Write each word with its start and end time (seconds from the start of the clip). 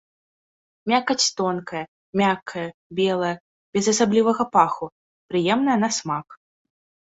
Мякаць 0.91 1.27
тонкая, 1.41 1.81
мяккая, 2.21 2.65
белая, 3.01 3.31
без 3.79 3.85
асаблівага 3.93 4.49
паху, 4.59 4.85
прыемная 5.31 5.77
на 5.85 5.89
смак. 6.01 6.27